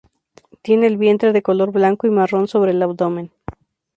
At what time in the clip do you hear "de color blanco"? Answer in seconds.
1.31-2.07